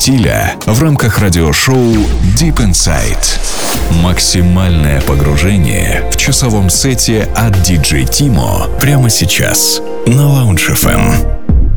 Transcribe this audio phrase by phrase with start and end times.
[0.00, 1.92] стиля в рамках радиошоу
[2.34, 3.38] Deep Inside.
[4.02, 11.02] Максимальное погружение в часовом сете от DJ Timo прямо сейчас на Lounge FM.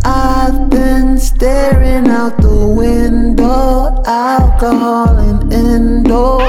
[0.06, 6.42] I've been staring out the window, alcohol and indoor.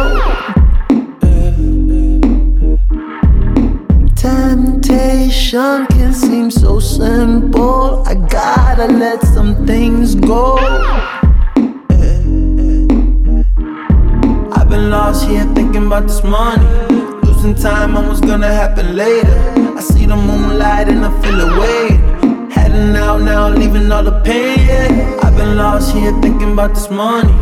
[4.15, 8.05] Temptation can seem so simple.
[8.07, 11.24] I gotta let some things go.
[14.75, 16.67] Been lost here thinking about this money.
[17.23, 19.37] Losing time, almost gonna happen later.
[19.79, 22.51] I see the moonlight and I feel it waiting.
[22.51, 24.59] Heading out now, leaving all the pain.
[24.67, 25.21] Yeah.
[25.25, 27.33] I've been lost here thinking about this money.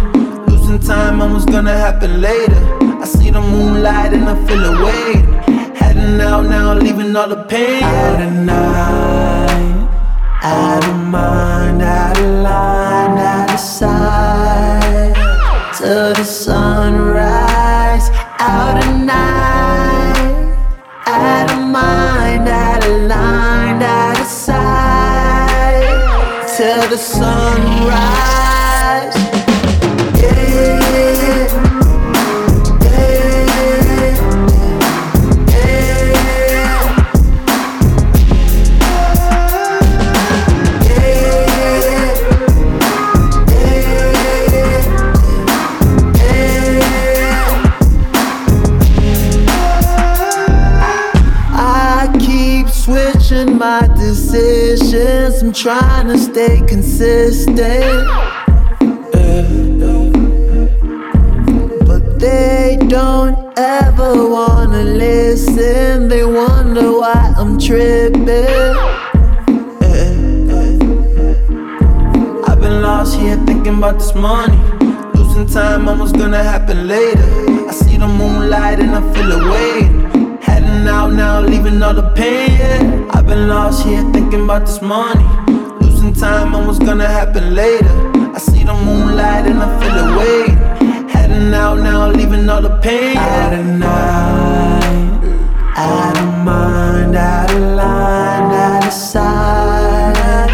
[0.50, 2.60] Losing time, almost gonna happen later.
[3.04, 5.26] I see the moonlight and I feel it waiting.
[5.80, 7.82] Heading out now, leaving all the pain.
[7.82, 9.88] Out of night,
[10.42, 14.31] out of mind, out of line, out of sight.
[15.82, 20.54] Till the sunrise, out of night,
[21.06, 25.82] out of mind, out of line, out of sight.
[26.56, 28.21] Till the sunrise.
[55.42, 57.58] I'm trying to stay consistent.
[61.84, 66.06] But they don't ever wanna listen.
[66.08, 68.76] They wonder why I'm tripping.
[72.46, 74.60] I've been lost here thinking about this money.
[75.14, 77.26] Losing time, almost gonna happen later.
[77.68, 79.91] I see the moonlight and I feel it waiting.
[80.82, 82.50] Heading out now, leaving all the pain.
[82.58, 83.10] Yeah.
[83.12, 85.24] I've been lost here thinking about this money.
[85.80, 87.86] Losing time, almost gonna happen later.
[88.34, 91.08] I see the moonlight and I feel it waiting.
[91.08, 93.16] Heading out now, leaving all the pain.
[93.16, 95.20] Out of night,
[95.76, 100.50] out of mind, out of line, out of sight.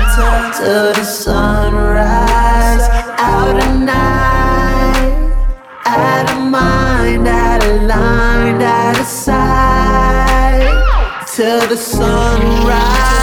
[0.59, 1.58] Till the sunrise,
[11.39, 13.18] Till the sunrise.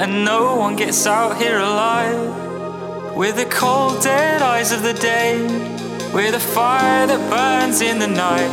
[0.00, 3.14] And no one gets out here alive.
[3.14, 5.42] With the cold, dead eyes of the day,
[6.14, 8.50] with the fire that burns in the night.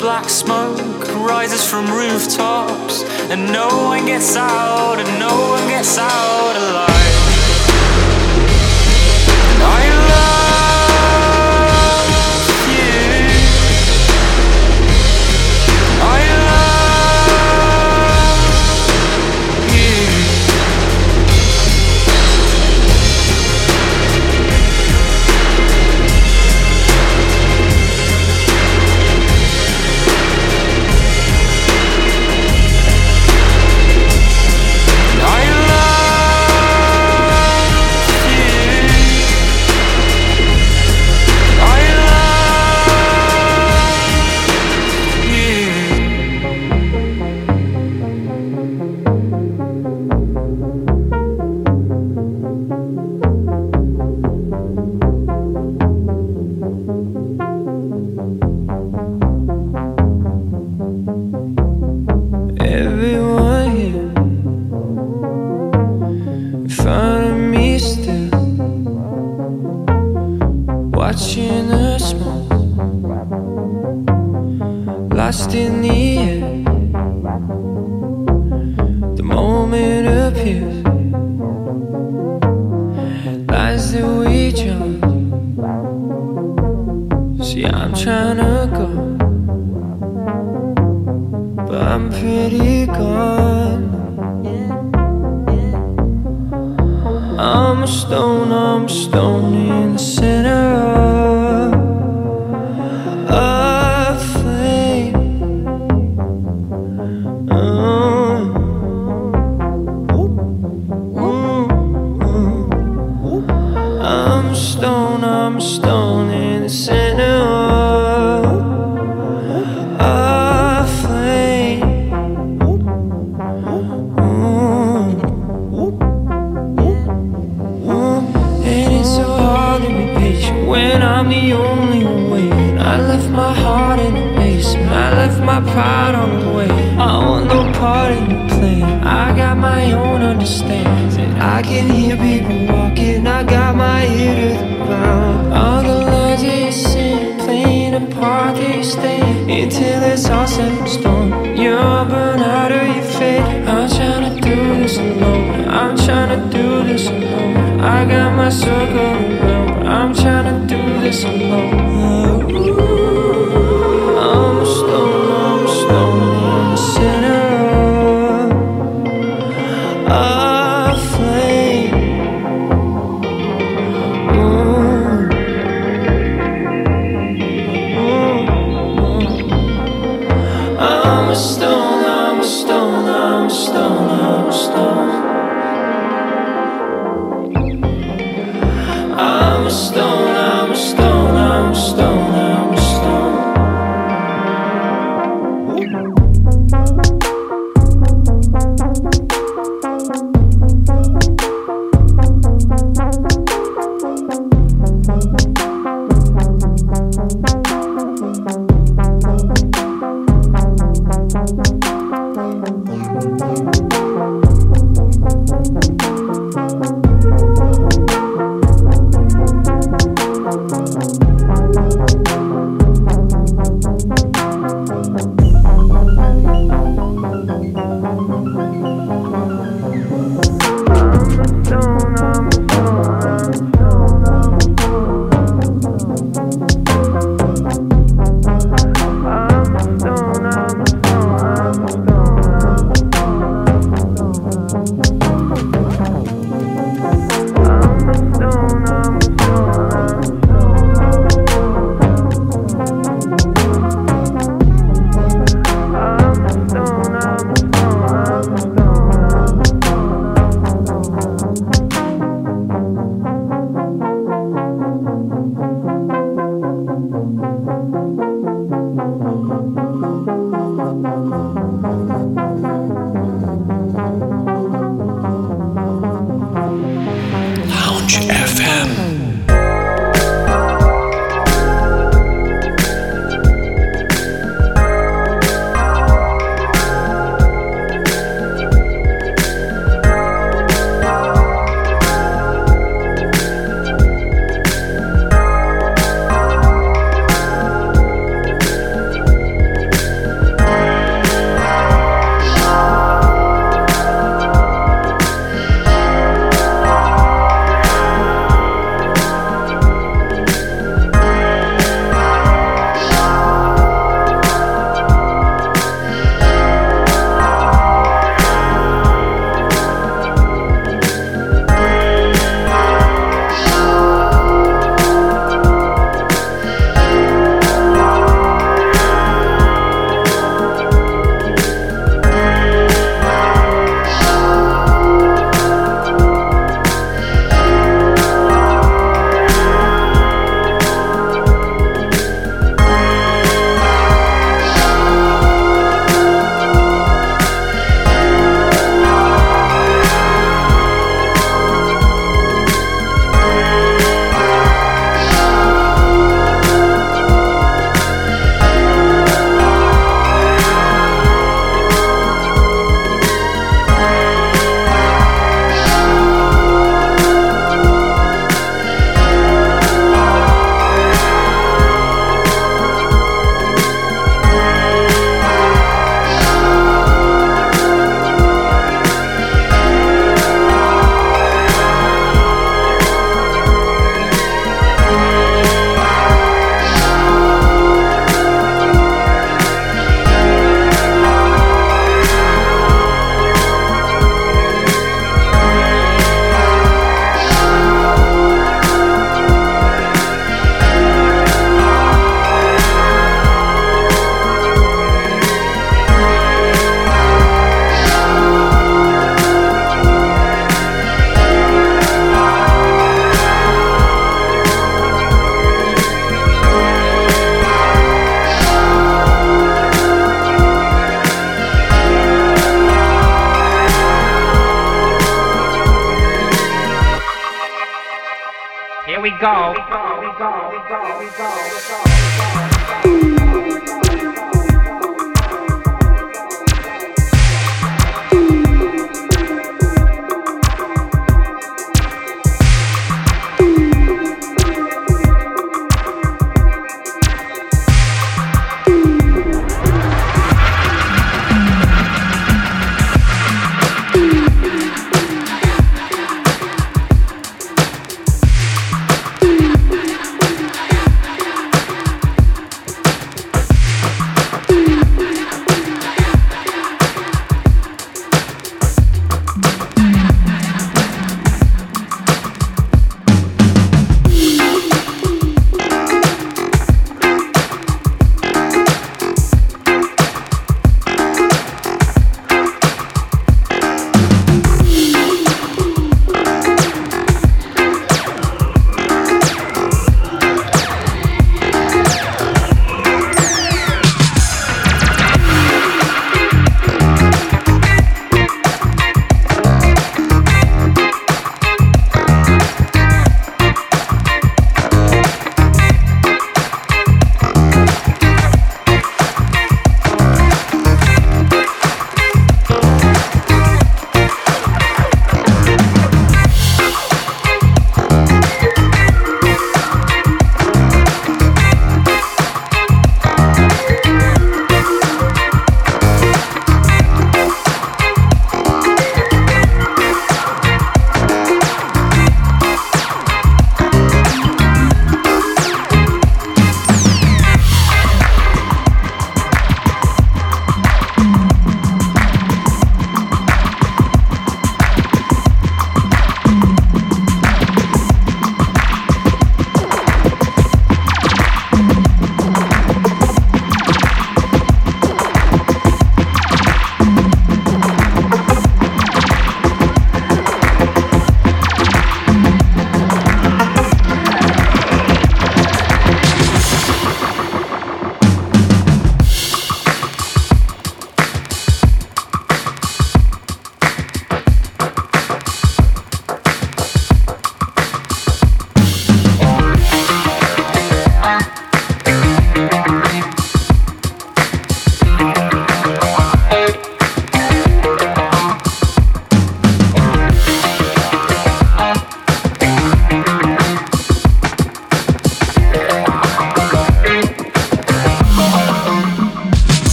[0.00, 6.56] Black smoke rises from rooftops, and no one gets out, and no one gets out
[6.56, 7.10] alive.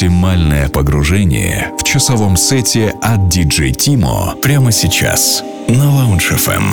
[0.00, 6.64] Максимальное погружение в часовом сете от DJ Timo прямо сейчас на Lounge FM.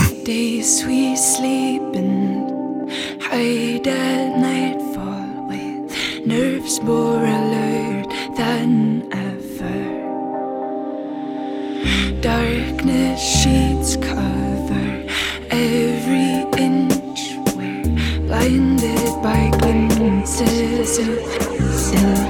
[18.30, 21.10] Blinded by glimpses of
[21.76, 22.27] silver.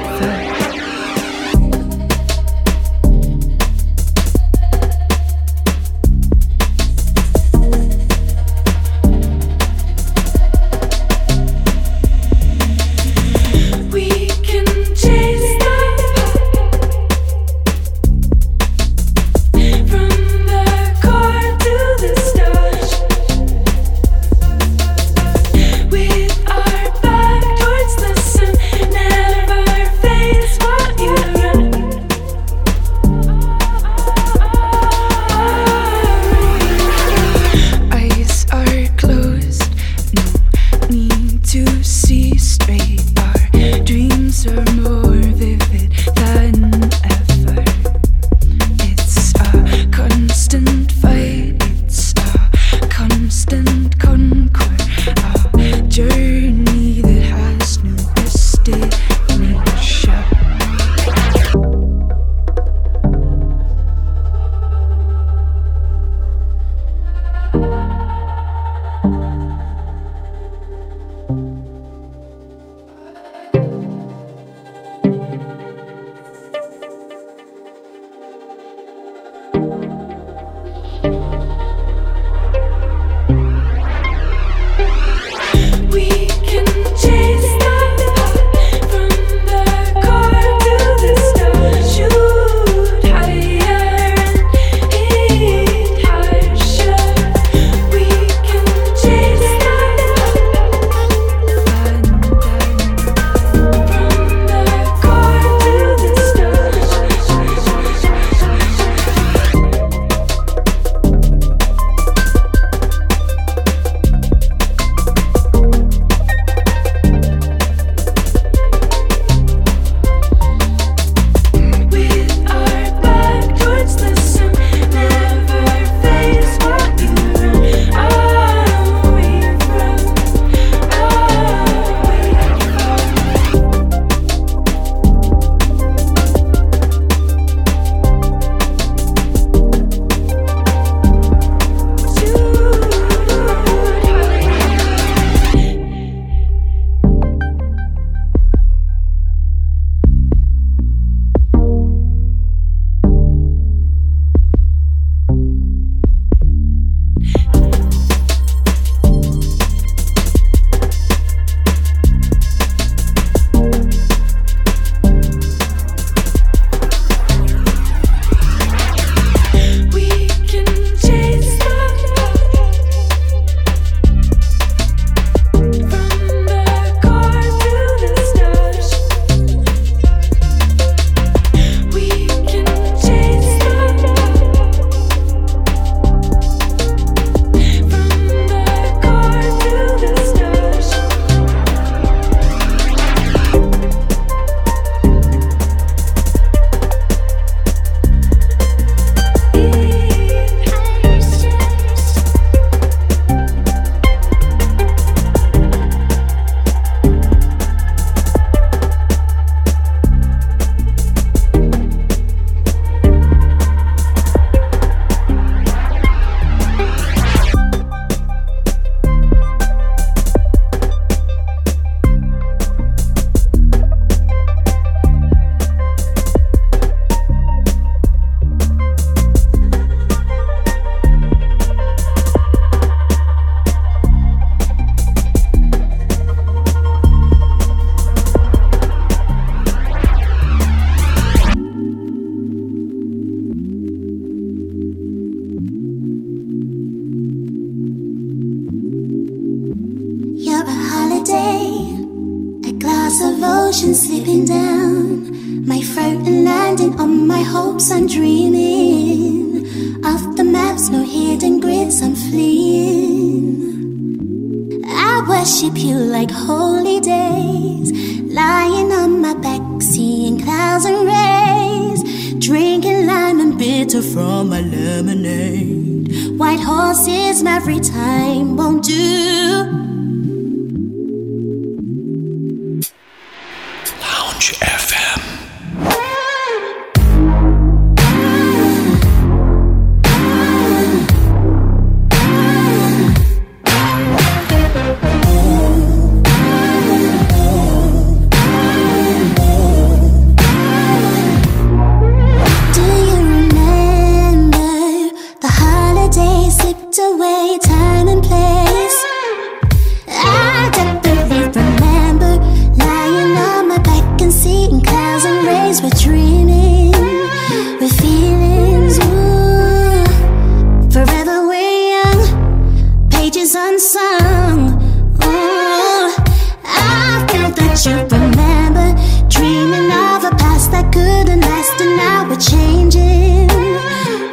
[330.71, 333.47] That couldn't last, and now we're changing,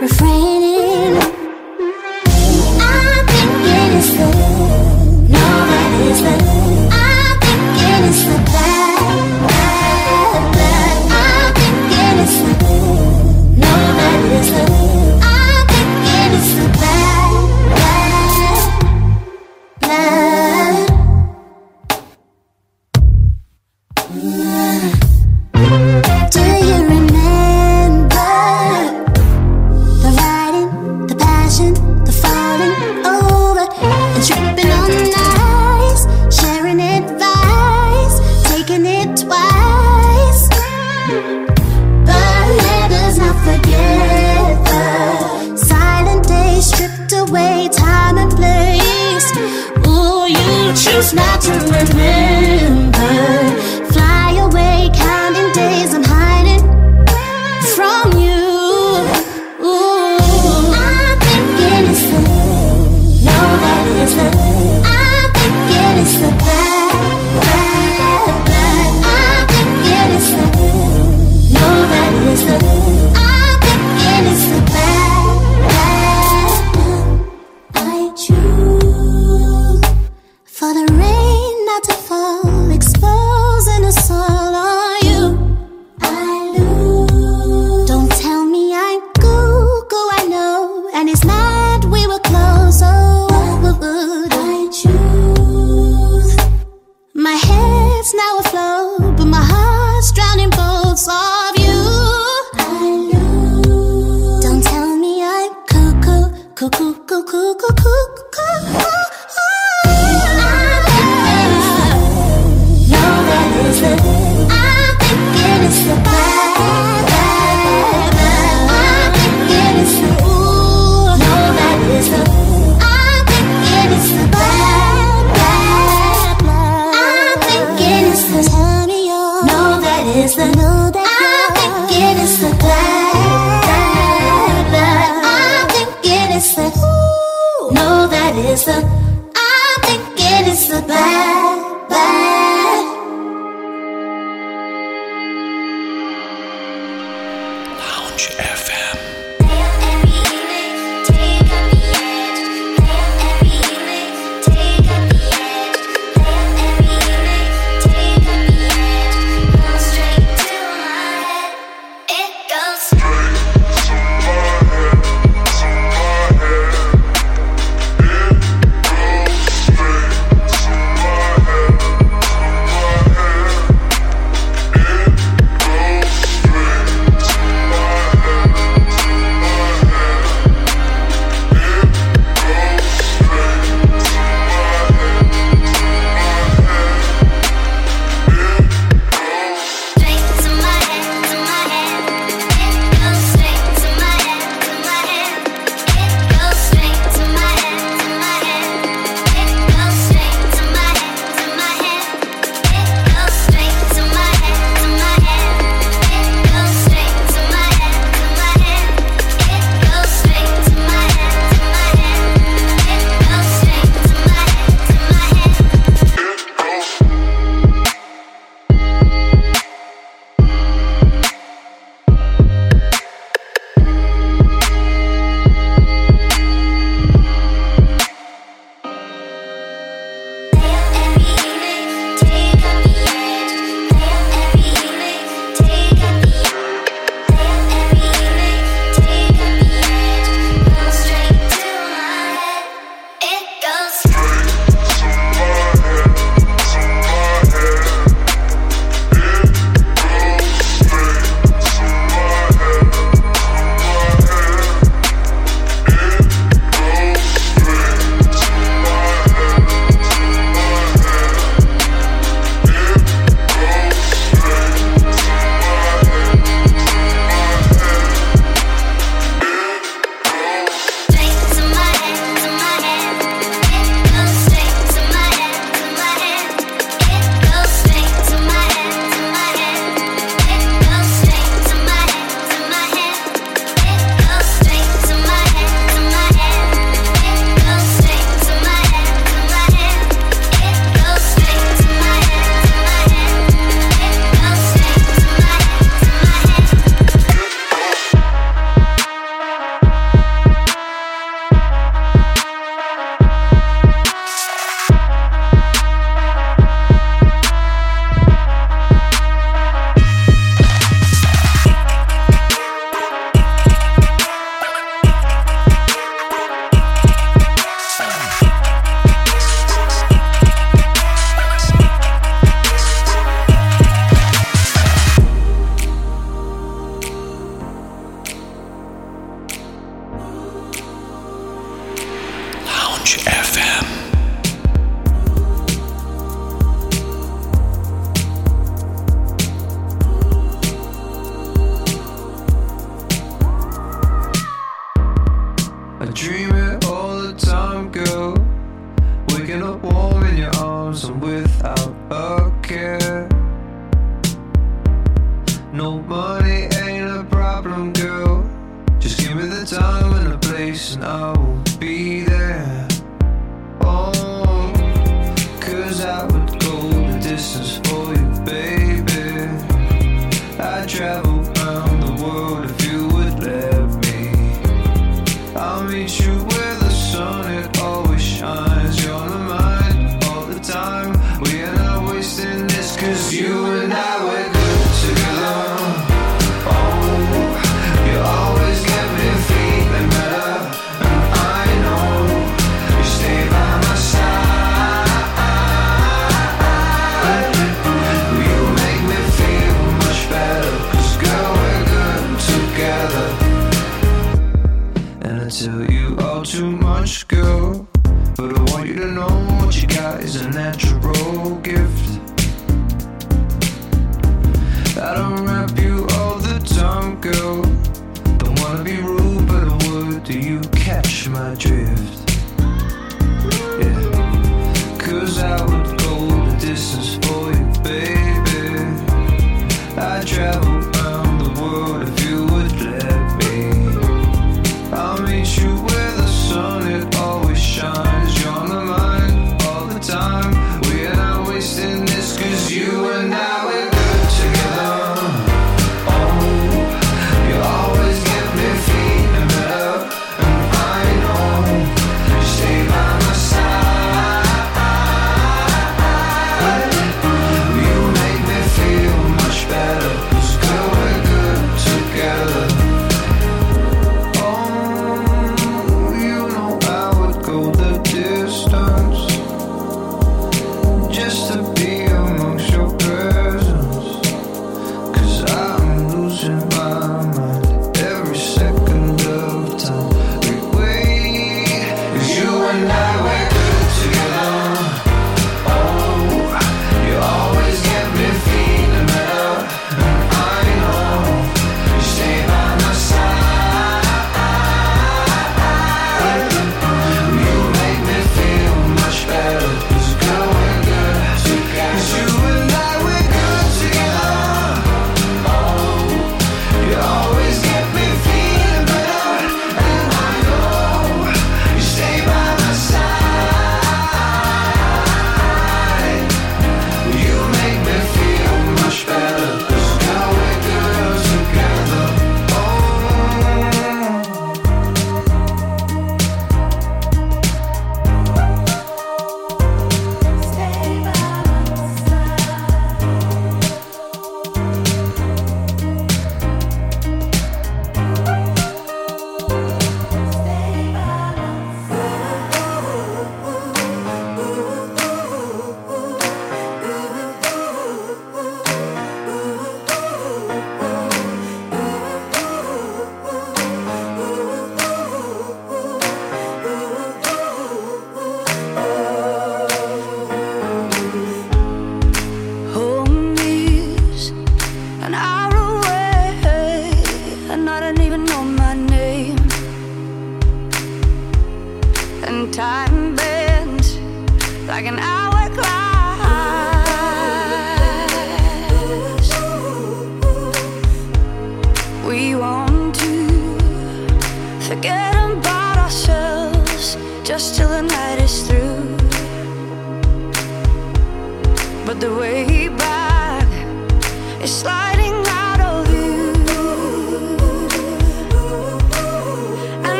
[0.00, 0.61] refraining.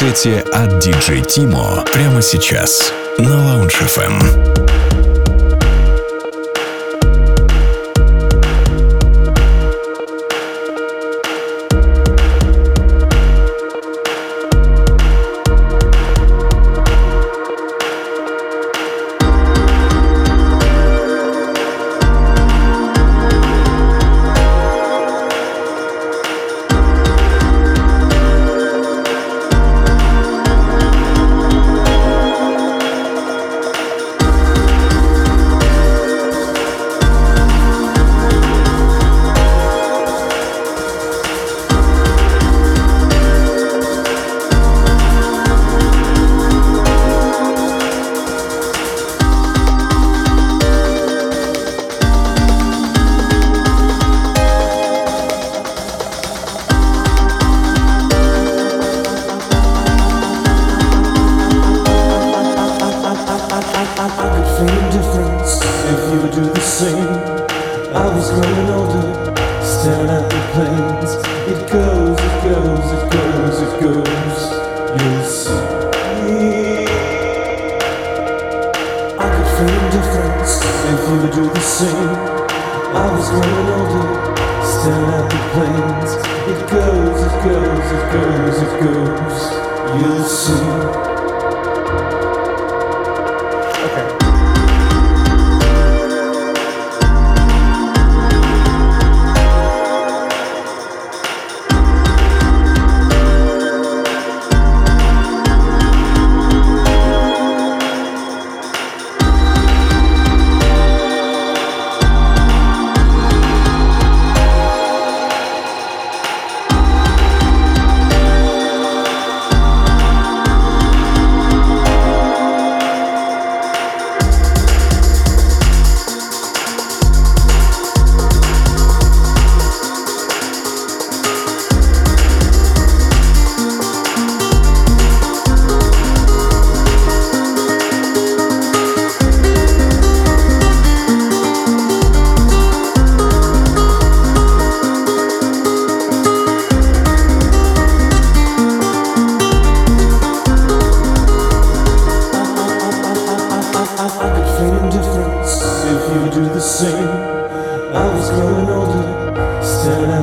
[0.00, 4.89] Сети от DJ Timo прямо сейчас на Lounge FM.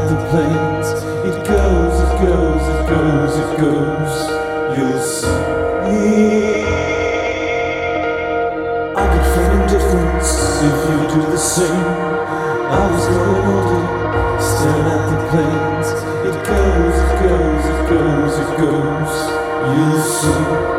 [0.08, 0.88] the plains.
[1.28, 4.14] It goes, it goes, it goes, it goes.
[4.78, 6.64] You'll see.
[8.96, 10.30] I could feel indifference
[10.70, 11.88] if you do the same.
[12.70, 13.84] I was growing older,
[14.40, 15.88] staring at the plains.
[16.30, 19.14] It goes, it goes, it goes, it goes.
[19.76, 20.77] You'll see.